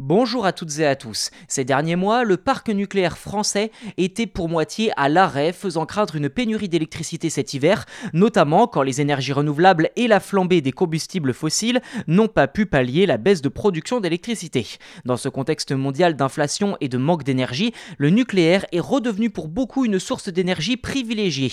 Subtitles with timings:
[0.00, 1.32] Bonjour à toutes et à tous.
[1.48, 6.28] Ces derniers mois, le parc nucléaire français était pour moitié à l'arrêt, faisant craindre une
[6.28, 11.80] pénurie d'électricité cet hiver, notamment quand les énergies renouvelables et la flambée des combustibles fossiles
[12.06, 14.68] n'ont pas pu pallier la baisse de production d'électricité.
[15.04, 19.84] Dans ce contexte mondial d'inflation et de manque d'énergie, le nucléaire est redevenu pour beaucoup
[19.84, 21.50] une source d'énergie privilégiée.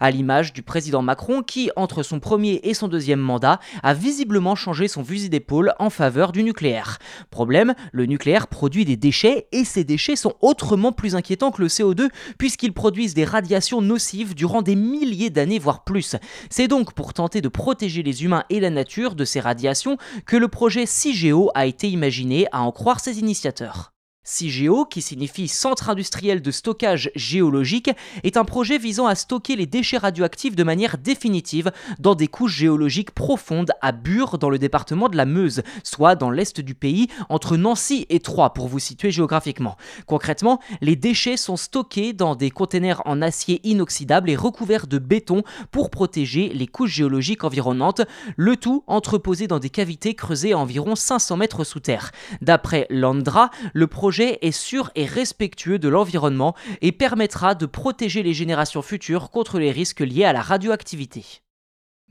[0.00, 4.54] À l'image du président Macron qui, entre son premier et son deuxième mandat, a visiblement
[4.54, 6.98] changé son fusil d'épaule en faveur du nucléaire.
[7.28, 11.68] Problème, le nucléaire produit des déchets et ces déchets sont autrement plus inquiétants que le
[11.68, 12.08] CO2
[12.38, 16.16] puisqu'ils produisent des radiations nocives durant des milliers d'années voire plus.
[16.50, 19.96] C'est donc pour tenter de protéger les humains et la nature de ces radiations
[20.26, 23.91] que le projet CIGEO a été imaginé à en croire ses initiateurs.
[24.24, 27.90] CIGEO, qui signifie Centre industriel de stockage géologique,
[28.22, 32.54] est un projet visant à stocker les déchets radioactifs de manière définitive dans des couches
[32.54, 37.08] géologiques profondes à Bure dans le département de la Meuse, soit dans l'est du pays,
[37.30, 39.76] entre Nancy et Troyes pour vous situer géographiquement.
[40.06, 45.42] Concrètement, les déchets sont stockés dans des containers en acier inoxydable et recouverts de béton
[45.72, 48.02] pour protéger les couches géologiques environnantes,
[48.36, 52.12] le tout entreposé dans des cavités creusées à environ 500 mètres sous terre.
[52.40, 58.22] D'après Landra, le projet projet est sûr et respectueux de l'environnement et permettra de protéger
[58.22, 61.41] les générations futures contre les risques liés à la radioactivité.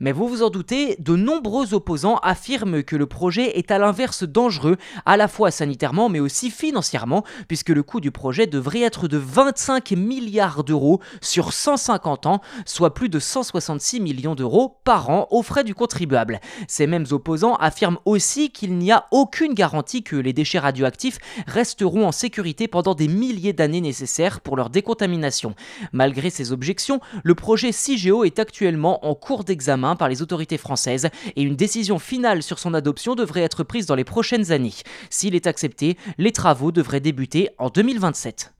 [0.02, 4.24] Mais vous vous en doutez, de nombreux opposants affirment que le projet est à l'inverse
[4.24, 9.06] dangereux, à la fois sanitairement mais aussi financièrement, puisque le coût du projet devrait être
[9.06, 15.28] de 25 milliards d'euros sur 150 ans, soit plus de 166 millions d'euros par an
[15.30, 16.40] aux frais du contribuable.
[16.66, 22.08] Ces mêmes opposants affirment aussi qu'il n'y a aucune garantie que les déchets radioactifs resteront
[22.08, 25.54] en sécurité pendant des milliers d'années nécessaires pour leur décontamination.
[25.92, 31.08] Malgré ces objections, le projet CIGEO est actuellement en cours d'examen par les autorités françaises
[31.36, 34.74] et une décision finale sur son adoption devrait être prise dans les prochaines années.
[35.10, 38.52] S'il est accepté, les travaux devraient débuter en 2027.